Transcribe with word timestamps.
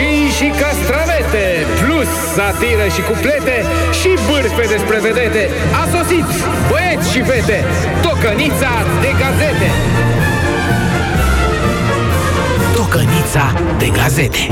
Roșii 0.00 0.28
și 0.28 0.48
castravete, 0.62 1.46
plus 1.80 2.08
satiră 2.34 2.86
și 2.94 3.00
cuplete 3.00 3.56
și 4.00 4.08
bârfe 4.28 4.64
despre 4.74 4.98
vedete. 5.00 5.48
A 5.82 5.84
sosit, 5.96 6.24
băieți 6.70 7.10
și 7.12 7.22
fete, 7.22 7.64
tocănița 8.02 8.72
de 9.00 9.10
gazete. 9.20 9.70
Tocănița 12.74 13.46
de 13.78 13.88
gazete. 13.88 14.48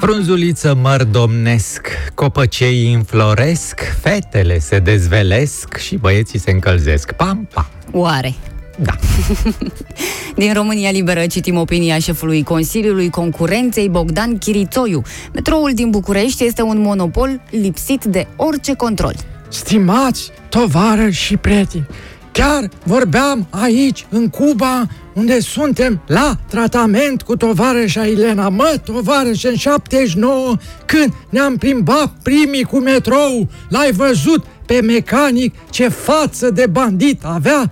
Frunzuliță 0.00 0.74
măr 0.74 1.04
domnesc, 1.04 1.88
copăcei 2.14 2.92
înfloresc, 2.92 3.80
fetele 4.00 4.58
se 4.58 4.78
dezvelesc 4.78 5.76
și 5.76 5.96
băieții 5.96 6.38
se 6.38 6.50
încălzesc. 6.50 7.12
Pam, 7.12 7.48
pam. 7.54 7.66
Oare? 7.92 8.34
Da. 8.76 8.92
Din 10.36 10.52
România 10.52 10.90
Liberă 10.90 11.26
citim 11.26 11.56
opinia 11.56 11.98
șefului 11.98 12.42
Consiliului 12.42 13.10
Concurenței 13.10 13.88
Bogdan 13.88 14.38
Chirițoiu. 14.38 15.02
Metroul 15.32 15.70
din 15.74 15.90
București 15.90 16.44
este 16.44 16.62
un 16.62 16.80
monopol 16.80 17.40
lipsit 17.50 18.04
de 18.04 18.26
orice 18.36 18.74
control. 18.74 19.14
Stimați 19.48 20.30
tovarăși 20.48 21.22
și 21.22 21.36
prieteni, 21.36 21.86
chiar 22.32 22.68
vorbeam 22.84 23.46
aici, 23.50 24.06
în 24.10 24.28
Cuba, 24.28 24.86
unde 25.14 25.40
suntem 25.40 26.02
la 26.06 26.36
tratament 26.48 27.22
cu 27.22 27.36
tovarășa 27.36 28.06
Elena. 28.06 28.48
Mă, 28.48 28.80
tovarăș, 28.84 29.42
în 29.44 29.56
79, 29.56 30.56
când 30.86 31.12
ne-am 31.28 31.56
plimbat 31.56 32.12
primii 32.22 32.64
cu 32.64 32.78
metrou, 32.78 33.48
l-ai 33.68 33.92
văzut 33.92 34.44
pe 34.66 34.80
mecanic 34.80 35.54
ce 35.70 35.88
față 35.88 36.50
de 36.50 36.66
bandit 36.66 37.24
avea? 37.24 37.70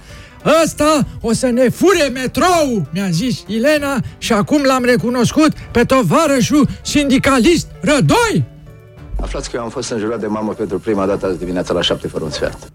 Ăsta 0.64 1.06
o 1.20 1.32
să 1.32 1.46
ne 1.46 1.68
fure 1.68 2.08
metrou, 2.12 2.86
mi-a 2.92 3.08
zis 3.10 3.44
Elena 3.48 4.00
și 4.18 4.32
acum 4.32 4.62
l-am 4.62 4.84
recunoscut 4.84 5.52
pe 5.70 5.84
tovarășul 5.84 6.68
sindicalist 6.82 7.66
Rădoi. 7.80 8.44
Aflați 9.20 9.50
că 9.50 9.56
eu 9.56 9.62
am 9.62 9.70
fost 9.70 9.90
înjurat 9.90 10.20
de 10.20 10.26
mamă 10.26 10.52
pentru 10.52 10.78
prima 10.78 11.06
dată 11.06 11.26
azi 11.26 11.38
dimineața 11.38 11.74
la 11.74 11.82
șapte 11.82 12.08
fără 12.08 12.24
un 12.24 12.30
sfert. 12.30 12.72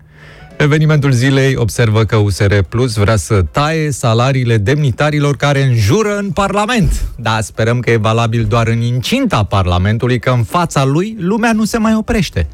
Evenimentul 0.57 1.11
zilei 1.11 1.55
observă 1.55 2.03
că 2.03 2.15
USR 2.15 2.57
Plus 2.69 2.95
vrea 2.95 3.15
să 3.15 3.41
taie 3.51 3.91
salariile 3.91 4.57
demnitarilor 4.57 5.35
care 5.35 5.63
înjură 5.63 6.17
în 6.17 6.31
Parlament. 6.31 7.05
Da, 7.17 7.37
sperăm 7.41 7.79
că 7.79 7.91
e 7.91 7.97
valabil 7.97 8.45
doar 8.45 8.67
în 8.67 8.81
incinta 8.81 9.43
Parlamentului, 9.43 10.19
că 10.19 10.29
în 10.29 10.43
fața 10.43 10.83
lui 10.83 11.17
lumea 11.19 11.53
nu 11.53 11.65
se 11.65 11.77
mai 11.77 11.95
oprește. 11.95 12.47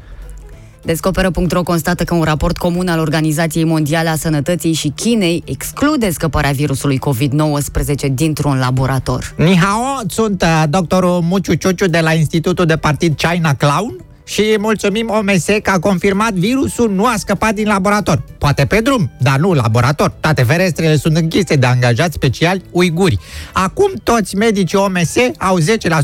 Descoperă.ro 0.82 1.62
constată 1.62 2.04
că 2.04 2.14
un 2.14 2.22
raport 2.22 2.58
comun 2.58 2.88
al 2.88 2.98
Organizației 2.98 3.64
Mondiale 3.64 4.08
a 4.08 4.16
Sănătății 4.16 4.72
și 4.72 4.88
Chinei 4.88 5.42
exclude 5.46 6.10
scăparea 6.10 6.50
virusului 6.50 6.98
COVID-19 6.98 8.12
dintr-un 8.12 8.58
laborator. 8.58 9.34
Ni 9.36 9.56
hao, 9.56 10.00
sunt 10.06 10.42
uh, 10.42 10.64
doctorul 10.68 11.20
Muciu 11.20 11.54
Ciuciu 11.54 11.86
de 11.86 12.00
la 12.00 12.12
Institutul 12.12 12.64
de 12.64 12.76
Partid 12.76 13.14
China 13.16 13.54
Clown 13.54 13.96
și 14.24 14.56
mulțumim 14.58 15.08
OMS 15.10 15.44
că 15.62 15.70
a 15.70 15.78
confirmat 15.78 16.32
virusul 16.32 16.90
nu 16.90 17.06
a 17.06 17.14
scăpat 17.16 17.54
din 17.54 17.66
laborator. 17.66 18.22
Poate 18.38 18.66
pe 18.66 18.80
drum, 18.80 19.10
dar 19.20 19.38
nu 19.38 19.52
laborator. 19.52 20.12
Toate 20.20 20.42
ferestrele 20.42 20.96
sunt 20.96 21.16
închise 21.16 21.56
de 21.56 21.66
angajați 21.66 22.14
speciali 22.14 22.62
uiguri. 22.70 23.18
Acum 23.52 23.92
toți 24.02 24.36
medicii 24.36 24.78
OMS 24.78 25.14
au 25.38 25.58
10% 25.60 25.62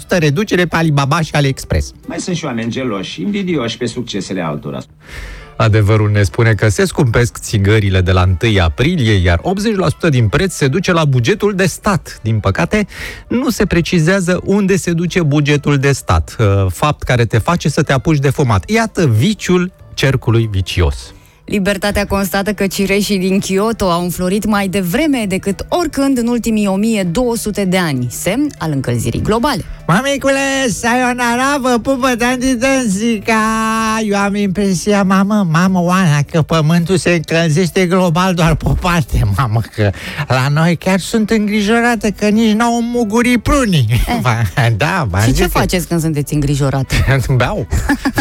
reducere 0.09 0.67
pe 0.67 0.77
Alibaba 0.77 1.21
și 1.21 1.31
AliExpress. 1.35 1.93
Mai 2.07 2.19
sunt 2.19 2.37
și 2.37 2.45
oameni 2.45 2.71
geloși, 2.71 3.23
invidioși 3.23 3.77
pe 3.77 3.87
succesele 3.87 4.41
altora. 4.41 4.79
Adevărul 5.59 6.11
ne 6.11 6.23
spune 6.23 6.55
că 6.55 6.69
se 6.69 6.85
scumpesc 6.85 7.39
țigările 7.39 8.01
de 8.01 8.13
la 8.13 8.25
1 8.43 8.63
aprilie, 8.63 9.13
iar 9.13 9.41
80% 10.07 10.09
din 10.11 10.29
preț 10.29 10.55
se 10.55 10.69
duce 10.69 10.93
la 10.93 11.05
bugetul 11.05 11.55
de 11.55 11.67
stat. 11.67 12.19
Din 12.23 12.41
păcate, 12.41 12.87
nu 13.29 13.51
se 13.51 13.67
precizează 13.67 14.41
unde 14.45 14.77
se 14.77 14.93
duce 14.93 15.23
bugetul 15.23 15.79
de 15.79 15.93
stat, 15.93 16.37
uh, 16.39 16.67
fapt 16.71 17.03
care 17.03 17.25
te 17.25 17.39
face 17.39 17.69
să 17.69 17.83
te 17.83 17.93
apuci 17.93 18.19
de 18.19 18.31
fumat. 18.31 18.71
Iată 18.71 19.07
viciul 19.07 19.73
cercului 19.95 20.49
vicios. 20.51 21.13
Libertatea 21.49 22.07
constată 22.07 22.53
că 22.53 22.67
cireșii 22.67 23.19
din 23.19 23.39
Kyoto 23.39 23.91
au 23.91 24.03
înflorit 24.03 24.45
mai 24.47 24.69
devreme 24.69 25.25
decât 25.29 25.67
oricând 25.69 26.19
în 26.19 26.27
ultimii 26.27 26.67
1200 26.67 27.65
de 27.65 27.79
ani, 27.79 28.07
semn 28.11 28.51
al 28.59 28.71
încălzirii 28.75 29.23
globale. 29.23 29.65
Mamicule, 29.87 30.69
sayonara, 30.69 31.57
vă 31.61 31.79
pupă 31.83 32.15
tanti 32.19 32.55
Danzica! 32.55 33.35
Eu 34.05 34.19
am 34.19 34.35
impresia, 34.35 35.03
mamă, 35.03 35.47
mamă, 35.51 35.81
Oana, 35.83 36.23
că 36.31 36.43
pământul 36.43 36.97
se 36.97 37.11
încălzește 37.11 37.87
global 37.87 38.35
doar 38.35 38.55
pe 38.55 38.65
o 38.69 38.73
parte, 38.73 39.21
mamă, 39.37 39.61
că 39.75 39.91
la 40.29 40.49
noi 40.49 40.77
chiar 40.77 41.01
sunt 41.01 41.31
îngrijorată 41.31 42.11
că 42.11 42.29
nici 42.29 42.53
n-au 42.55 42.83
mugurit 42.83 43.43
prunii. 43.43 43.87
Eh. 44.07 44.67
da, 44.77 45.07
v-am 45.11 45.21
Și 45.21 45.27
ce 45.27 45.33
zis 45.33 45.43
că- 45.53 45.59
faceți 45.59 45.87
când 45.87 46.01
sunteți 46.01 46.35
îngrijorate? 46.35 46.95
Beau. 47.37 47.67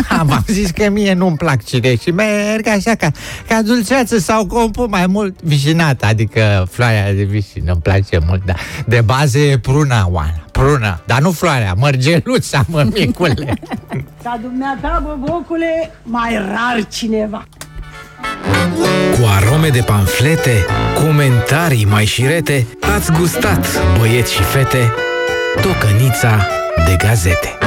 V-am 0.09 0.43
zis 0.47 0.69
că 0.69 0.89
mie 0.89 1.13
nu-mi 1.13 1.37
plac 1.37 1.63
cireși. 1.63 2.09
Merg 2.11 2.67
așa 2.67 2.95
ca, 2.95 3.11
ca 3.47 3.61
dulceață 3.61 4.17
sau 4.17 4.45
compun 4.45 4.87
mai 4.89 5.07
mult 5.07 5.41
vișinată, 5.41 6.05
adică 6.05 6.67
floarea 6.71 7.13
de 7.13 7.23
vișin, 7.23 7.63
îmi 7.65 7.81
place 7.81 8.19
mult, 8.27 8.45
da. 8.45 8.53
De 8.85 9.01
bază 9.01 9.37
e 9.37 9.57
pruna, 9.57 10.07
Oana, 10.09 10.45
pruna, 10.51 11.01
dar 11.05 11.21
nu 11.21 11.31
floarea, 11.31 11.73
mărgeluța, 11.77 12.65
mămicule. 12.67 13.53
Ca 14.23 14.39
dumneata, 14.41 15.03
băbocule, 15.05 15.91
mai 16.03 16.35
rar 16.35 16.87
cineva. 16.89 17.47
Cu 19.19 19.25
arome 19.35 19.69
de 19.69 19.81
panflete, 19.81 20.65
comentarii 20.93 21.85
mai 21.85 22.05
șirete, 22.05 22.67
ați 22.95 23.11
gustat, 23.11 23.67
băieți 23.97 24.33
și 24.33 24.41
fete, 24.41 24.93
tocănița 25.61 26.47
de 26.85 26.95
gazete. 26.97 27.57